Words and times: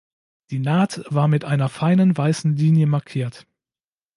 Die 0.49 0.57
Naht 0.57 1.03
war 1.13 1.27
mit 1.27 1.45
einer 1.45 1.69
feinen 1.69 2.17
weißen 2.17 2.55
Linie 2.55 2.87
markiert. 2.87 3.45